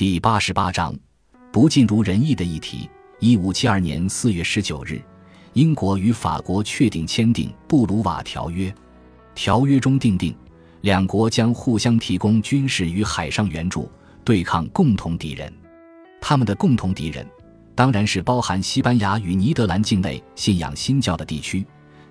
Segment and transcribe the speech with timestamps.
[0.00, 0.98] 第八十八章，
[1.52, 2.88] 不尽如人意的议题。
[3.18, 4.98] 一五七二年四月十九日，
[5.52, 8.70] 英国与法国确定签订《布鲁瓦条约》。
[9.34, 10.34] 条约中订定，
[10.80, 13.90] 两国将互相提供军事与海上援助，
[14.24, 15.52] 对抗共同敌人。
[16.18, 17.28] 他们的共同敌人，
[17.74, 21.62] 当然是包含西班牙与尼德兰境内信仰新教的地区。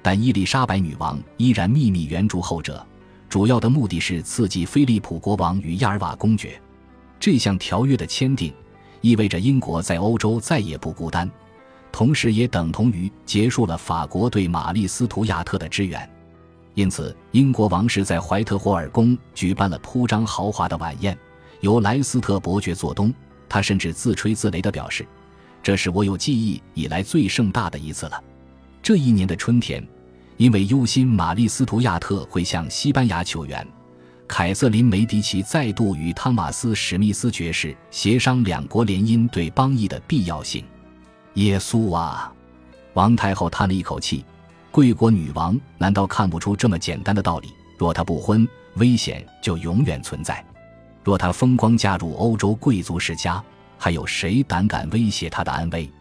[0.04, 2.86] 但伊丽莎白女王依然秘密援助后者，
[3.28, 6.62] 主要的目的是刺激菲利普国王与亚尔瓦公爵。
[7.20, 8.54] 这项条约的签订，
[9.02, 11.30] 意味着英国在欧洲再也不孤单，
[11.92, 16.10] 同时也等同于结束了法国对玛丽斯图亚特的支援。
[16.76, 21.18] 因此，英国王室在怀特霍尔宫举办了铺张豪华的晚宴，
[21.60, 23.14] 由莱斯特伯爵做东。
[23.50, 25.06] 他甚至自吹自擂地表示
[25.62, 28.24] ：“这是我有记忆以来最盛大的一次了。”
[28.82, 29.86] 这一年的春天，
[30.38, 33.68] 因为忧心玛丽斯图亚特会向西班牙求援。
[34.30, 40.64] 凯瑟琳·梅迪奇再度与汤马斯·史密斯爵士协商两国联姻对邦谊的必要性。
[41.34, 42.32] 耶稣啊！
[42.94, 44.24] 王太后叹了一口气
[44.70, 47.50] ：“贵国女王难道看不出这么简单的道理？
[47.76, 50.36] 若她不婚，危险就永远存在；
[51.04, 53.44] 若她风光嫁入欧洲贵族世家，
[53.80, 55.92] 还有谁胆敢威胁她的安危？”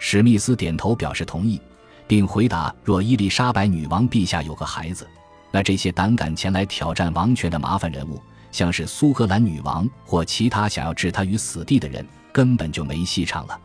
[0.00, 1.60] 史密斯点头表示同意，
[2.08, 5.06] 并回答：“若伊丽莎白女王陛下有个孩子。”
[5.50, 13.58] 那这些胆敢前来挑战王权的麻烦人物，像是苏格兰女王或其他想要置他于死地的人，根本就没戏唱了。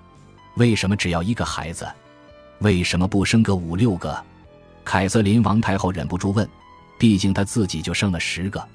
[0.55, 1.87] 为什么只要一个孩子？
[2.59, 4.23] 为什么不生个五六个？
[4.85, 6.47] 凯瑟琳王太后忍不住问。
[6.99, 8.65] 毕竟她自己就生了十个，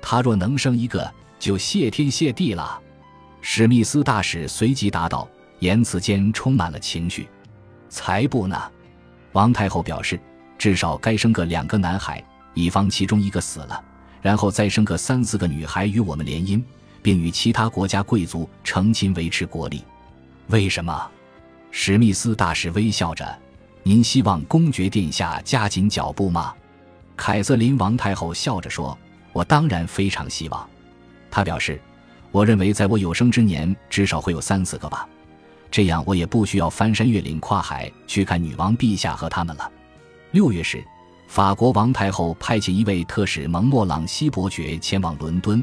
[0.00, 2.80] 她若能生一个，就谢天谢地了。
[3.42, 7.28] 史密斯大使随即答道，言辞间充满了情绪。
[7.90, 8.58] 才不呢！
[9.32, 10.18] 王太后表示，
[10.56, 12.24] 至少该生个两个男孩。
[12.56, 13.84] 以防其中一个死了，
[14.22, 16.60] 然后再生个三四个女孩与我们联姻，
[17.02, 19.84] 并与其他国家贵族成亲维持国力。
[20.48, 21.08] 为什么？
[21.70, 23.38] 史密斯大使微笑着
[23.84, 26.54] ：“您希望公爵殿下加紧脚步吗？”
[27.14, 28.96] 凯瑟琳王太后笑着说
[29.34, 30.66] ：“我当然非常希望。”
[31.30, 31.78] 她表示
[32.32, 35.06] ：“我认为在我有生之年至少会有三四个吧，
[35.70, 39.70] 这样我也不需要翻山越岭跨海去看女王陛下和他们了。”
[40.32, 40.82] 六月时。
[41.26, 45.62] 法国王太后派遣一位特使蒙莫朗西伯爵前往伦敦，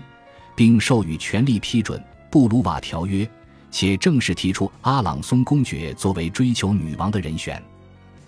[0.56, 3.26] 并授予权力批准《布鲁瓦条约》，
[3.72, 7.62] 且正式提出阿朗松公爵作为追求女王的人选。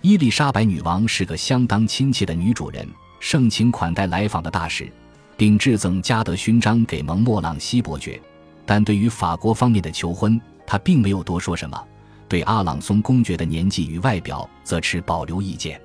[0.01, 2.87] 伊丽莎白女王是个相当亲切的女主人，
[3.19, 4.91] 盛情款待来访的大使，
[5.35, 8.19] 并致赠嘉德勋章给蒙莫朗西伯爵。
[8.65, 11.79] 但对于法国方面的求婚，她并没有多说什么。
[12.27, 15.79] 对阿朗松公爵的年纪与外表，则持保留意见。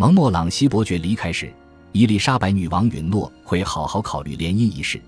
[0.00, 1.52] 蒙莫朗西伯爵离开时，
[1.92, 4.98] 伊丽莎白女王允诺会好好考虑联姻一事，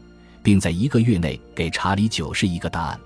[0.42, 3.00] 并在一个月内给查理九世一个答案。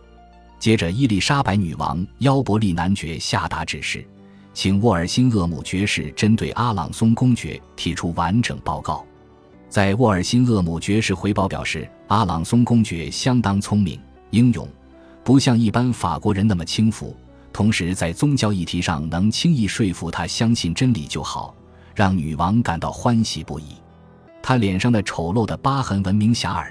[0.58, 4.04] 接着，伊丽莎白女王邀伯利男爵下达指示，
[4.52, 9.06] 请沃尔辛厄姆爵士针对阿朗松公爵提出完整报告。
[9.68, 13.96] 在沃尔辛厄姆爵士回报表示，阿朗松公爵相当聪明、
[14.30, 14.68] 英勇，
[15.22, 17.14] 不像一般法国人那么轻浮，
[17.52, 21.54] 同时在宗教议题上能轻易说服他相信真理就好。
[21.96, 23.76] 让女王感到欢喜不已。
[24.42, 26.66] 她脸上的丑陋的疤痕闻名遐迩，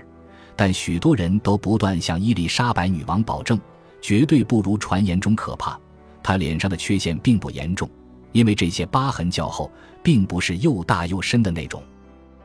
[0.56, 3.60] 但许多人都不断向伊丽莎白女王保证，
[4.00, 5.78] 绝对不如传言中可怕。
[6.24, 7.90] 她脸上的缺陷并不严重，
[8.32, 9.70] 因为这些疤痕较厚，
[10.04, 11.82] 并不是又大又深的那种。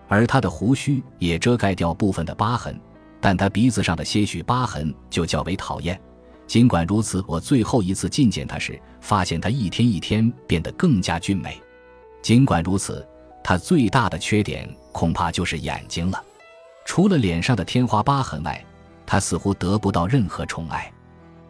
[0.08, 2.80] 而她的胡须也遮盖掉部分的疤痕，
[3.20, 6.00] 但她鼻子上的些许疤痕就较为讨厌。
[6.46, 11.60] 尽管如此，我最后一次觐见她时，发现她一天一天变得更加俊美。
[12.22, 13.06] 尽管如此，
[13.42, 16.22] 他最大的缺点恐怕就是眼睛了。
[16.84, 18.64] 除了脸上的天花疤痕外，
[19.06, 20.92] 他似乎得不到任何宠爱。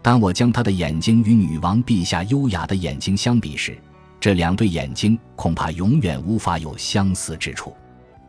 [0.03, 3.77] 当我将他的眼睛与女王陛下优雅的眼睛相比时，
[4.19, 7.75] 这两对眼睛恐怕永远无法有相似之处。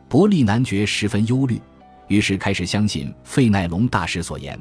[0.09, 1.61] 伯利男爵十分忧虑，
[2.07, 4.59] 于是开始相信费奈隆大使所言，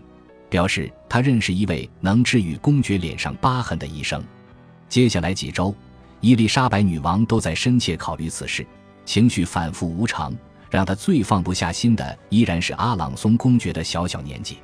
[0.49, 4.23] 表示他认识一位能治愈公爵脸上疤痕的医生。
[4.89, 5.75] 接下来几周。
[6.21, 8.67] 伊丽莎白女王都在深切考虑此事，
[9.05, 10.33] 情绪反复无常。
[10.71, 14.59] 让她最放不下心的依然是阿朗松公爵的小小年纪，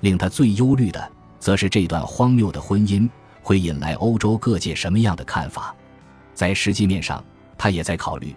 [0.00, 1.10] 令她最忧虑的
[1.40, 3.08] 则是这段荒谬的婚姻
[3.42, 5.74] 会引来欧洲各界什么样的看法。
[6.34, 7.24] 在实际面上，
[7.58, 8.32] 她也在考虑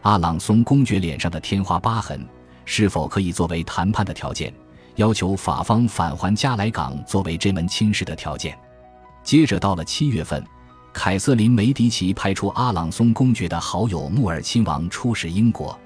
[0.00, 2.26] 阿朗松公爵脸上的天花疤痕
[2.64, 4.50] 是否可以作为谈判的条件，
[4.94, 8.58] 要求法方返还加莱港作为这门亲事的条件。
[9.22, 10.42] 接着到了七月份。
[10.94, 15.76] 凯瑟琳·梅迪奇派出阿朗松公爵的好友穆尔亲王出使英国，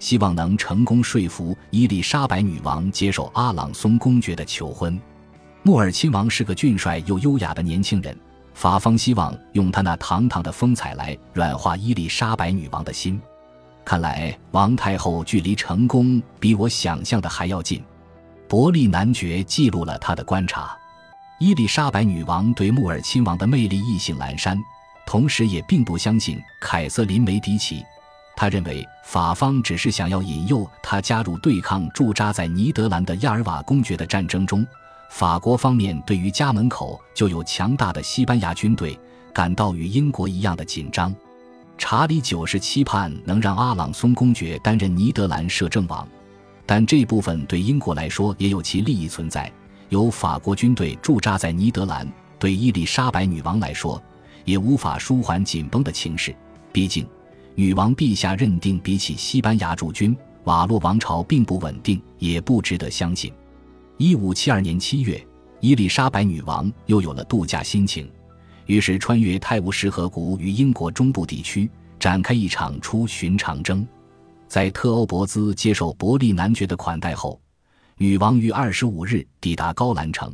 [0.00, 5.00] 希望能成功说服伊丽莎白女王接受阿朗松公爵的求婚。
[5.62, 8.18] 穆尔亲王是个俊帅又优雅的年轻人，
[8.54, 13.18] 法方希望用他那堂堂的风采来软化伊丽莎白女王的心。
[13.84, 17.82] 看来王太后距离成功比我想象的还要近。
[18.48, 20.76] 伯利男爵记录了他的观察：
[21.38, 24.58] 伊丽莎白女王对穆尔亲王的魅力意兴阑珊，
[25.06, 27.84] 同时也并不相信凯瑟琳·梅迪奇。
[28.34, 34.66] 他认为法方只是想要引诱他加入对抗驻扎在尼德兰的亚尔瓦公爵的战争中。
[35.10, 38.98] 法国方面对于家门口就有强大的西班牙军队
[39.32, 41.14] 感到与英国一样的紧张。
[41.76, 46.08] 查理九世期盼能让阿朗松公爵担任尼德兰摄政王，
[46.64, 49.52] 但这部分对英国来说也有其利益存在。
[49.88, 54.02] 由法国军队驻扎在尼德兰，对伊丽莎白女王来说
[54.44, 56.34] 也无法舒缓紧绷的情势。
[56.72, 57.06] 毕竟，
[57.54, 63.32] 女王陛下认定比起西班牙驻军，瓦洛王朝并不稳定，也不值得相信。
[63.96, 65.24] 一五七二年七月，
[65.60, 68.10] 伊丽莎白女王又有了度假心情，
[68.66, 73.86] 于是穿越泰晤士河谷，与英国中部地区展开一场出巡长征。
[74.48, 77.40] 在特欧伯兹接受伯利男爵的款待后，
[77.98, 80.30] 女王于二十五日抵达高兰城。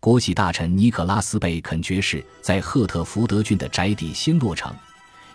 [0.00, 4.70] 国玺大臣尼可拉斯·贝肯爵士在赫特福德郡的宅邸新落成，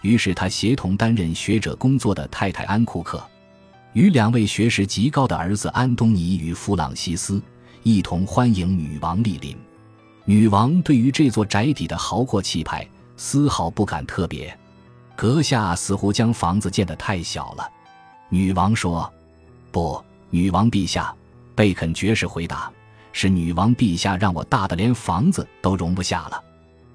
[0.01, 3.19] 于是他协同担任学者工作的太太安库克，
[3.93, 7.41] 与两位学识极高的儿子安东尼与弗朗西斯。
[7.81, 9.57] 一同欢迎女王莅临。
[10.25, 12.87] 女王对于这座宅邸的豪阔气派
[13.17, 14.55] 丝毫不敢特别，
[15.15, 17.67] 阁下似乎将房子建得太小了。
[18.29, 19.11] 女王说
[19.73, 19.99] ：“不，
[20.29, 21.11] 女王陛下。”
[21.55, 22.71] 贝肯爵士回答
[23.13, 26.43] ：“是女王陛下让我大的连房子都容不下了。”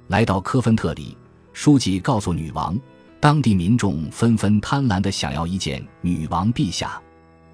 [0.09, 1.17] 来到科芬特里，
[1.53, 2.79] 书记告诉女王，
[3.21, 7.01] 当地民众纷纷贪婪地想要一见女王陛下。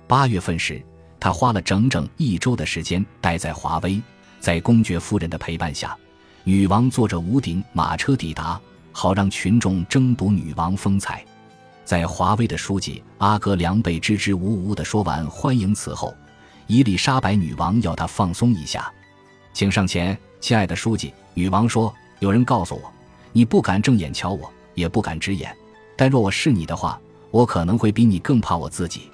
[0.06, 0.84] 八月份时。
[1.22, 4.02] 他花了整整一周的时间待在华威，
[4.40, 5.96] 在公爵夫人的陪伴下，
[6.42, 8.60] 女王坐着五顶马车抵达，
[8.90, 11.24] 好让群众争夺女王风采。
[11.84, 16.12] 在华威的书记阿格良贝支支吾吾地说完欢迎词后，
[16.72, 18.90] 伊丽莎白女王要他放松一下，
[19.52, 21.12] 请上前，亲爱的书记。
[21.34, 22.90] 女王说：“有人告诉我，
[23.30, 25.54] 你不敢正眼瞧我，也不敢直眼，
[25.98, 26.98] 但若我是你的话，
[27.30, 29.10] 我可能会比你更怕我自己。”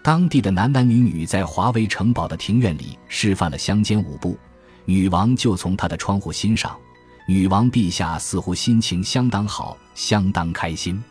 [0.00, 4.38] 当地的男男女女在华威城堡的庭院里示范了乡间舞步，
[4.84, 6.78] 女王就从她的窗户欣赏。
[7.26, 11.02] 女王陛下似乎心情相当好，相当开心。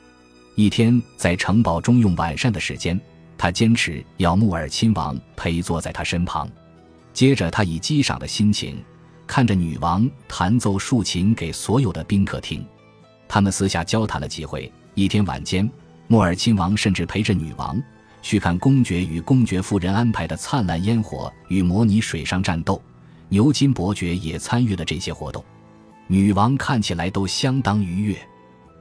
[0.55, 2.97] 一天在城堡中用晚膳的时间，
[3.41, 6.47] 他坚持要穆尔亲王陪坐在他身旁。
[7.11, 8.77] 接着，他以激赏的心情
[9.25, 12.63] 看着女王弹奏竖琴给所有的宾客听。
[13.27, 14.71] 他们私下交谈了几回。
[14.93, 15.67] 一天晚间，
[16.07, 17.81] 穆尔亲王甚至陪着女王。
[18.21, 22.79] 去看公爵与公爵夫人安排的灿烂烟火与模拟水上战斗，
[23.27, 25.43] 牛津伯爵也参与了这些活动。
[26.05, 28.15] 女王看起来都相当愉悦。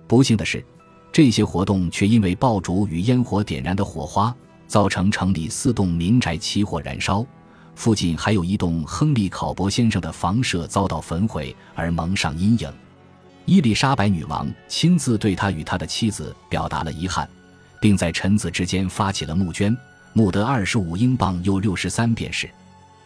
[0.07, 0.63] 不幸的是，
[1.11, 4.37] 这些活动却因为爆竹与烟火点燃的火花，
[4.71, 7.27] 造成城里四栋民宅起火燃烧，
[7.75, 12.73] 附近还有一栋亨利考伯先生的房舍遭到焚毁而蒙上阴影。
[13.47, 17.29] 伊丽莎白女王亲自对他与他的妻子表达了遗憾。
[17.81, 19.75] 并在臣子之间发起了募捐，
[20.13, 22.49] 募得二十五英镑又六十三便士。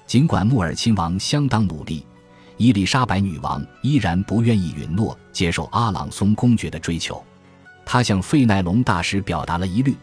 [0.04, 2.04] 尽管穆尔亲王相当努力，
[2.56, 7.24] 伊丽莎白女王依然不愿意允诺接受阿朗松公爵的追求。
[7.86, 9.94] 他向费奈隆大使表达了疑虑，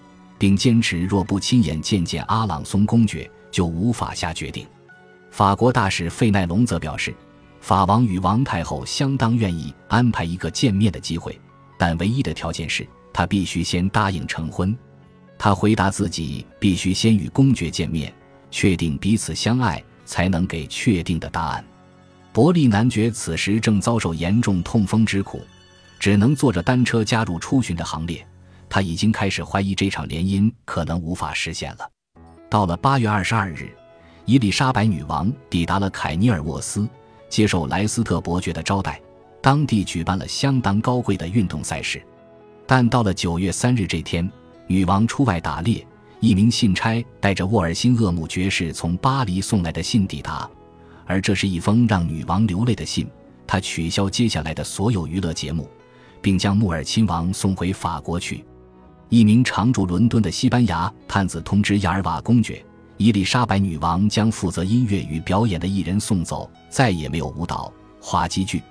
[0.42, 4.66] 并坚持若不亲眼见见阿朗松公爵，就无法下决定。
[5.30, 7.14] 法国大使费奈隆则表示，
[7.60, 11.40] 法王与王太后相当愿意安排一个见面的机会，
[11.78, 12.88] 但唯一的条件是。
[13.14, 14.76] 他必须先答应成婚。
[15.38, 18.12] 他回答自己必须先与公爵见面，
[18.50, 21.64] 确定彼此相爱，才能给确定的答案。
[22.34, 25.42] 伯利男爵此时正遭受严重痛风之苦，
[26.00, 28.26] 只能坐着单车加入出巡的行列。
[28.72, 31.90] 他已经开始怀疑这场联姻可能无法实现了。
[32.50, 33.70] 到了八月二十二日，
[34.24, 36.88] 伊丽莎白女王抵达了凯尼尔沃斯，
[37.28, 39.00] 接受莱斯特伯爵的招待。
[39.42, 42.01] 当地举办了相当高贵的运动赛事。
[42.66, 44.32] 但到了九月三日这天，
[44.68, 45.86] 女王出外打猎，
[46.22, 50.50] 一名信差带着沃尔辛厄姆爵士从巴黎送来的信抵达，
[51.06, 53.06] 而这是一封让女王流泪的信。
[53.46, 55.70] 他取消接下来的所有娱乐节目，
[56.22, 58.46] 并将穆尔亲王送回法国去。
[59.12, 62.65] 一名常驻伦敦的西班牙探子通知亚尔瓦公爵，
[62.96, 68.63] 伊丽莎白女王将负责音乐与表演的艺人送走，再也没有舞蹈、滑稽剧，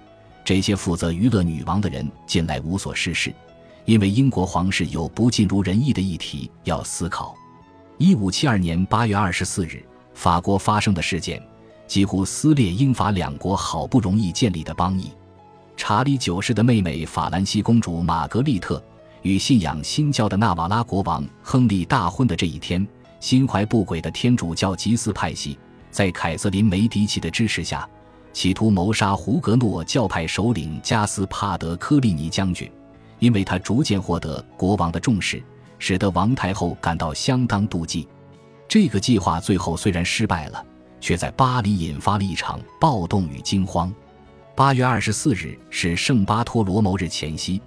[0.42, 3.30] 这些负责娱乐女王的人近来无所事事。
[3.84, 7.34] 因为英国皇室有不尽如人意的议题要思考。
[7.98, 11.38] 一五七二年八月二十四日，法国发生的事件，
[11.86, 15.12] 几乎撕裂英法两国好不容易建立的邦谊。
[15.76, 18.82] 查理九世的妹妹法兰西公主玛格丽特
[19.22, 22.86] 与信仰新教的纳瓦拉国王亨利大婚的这一天，
[23.20, 25.58] 心怀不轨的天主教吉斯派系
[25.90, 27.88] 在凯瑟琳梅迪奇的支持下，
[28.32, 32.70] 企图谋杀胡格诺教派首领加斯帕德科利尼将军，
[33.18, 35.42] 因为他逐渐获得国王的重视，
[35.78, 38.08] 使得王太后感到相当妒忌。
[38.66, 40.64] 这个计划最后虽然失败了，
[41.00, 43.92] 却在巴黎引发了一场暴动与惊慌。
[44.54, 47.60] 八月二十四日是圣巴托罗谋日前夕。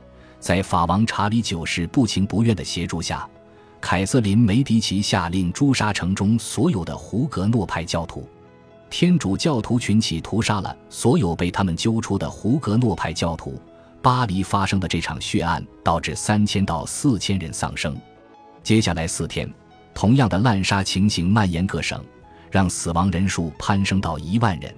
[0.44, 3.26] 在法王查理九世不情不愿的协助下，
[3.80, 8.28] 凯瑟琳·梅迪奇下令诛杀城中所有的胡格诺派教徒。
[8.90, 13.58] 天主教徒群起屠杀了所有被他们揪出的胡格诺派教徒。
[14.02, 17.96] 巴黎发生的这场血案导致三千到四千人丧生。
[18.62, 19.50] 接下来四天，
[19.94, 22.04] 同样的滥杀情形蔓延各省，
[22.52, 24.76] 让死亡人数攀升到一万人。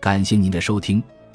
[0.00, 1.00] 感谢您的收听。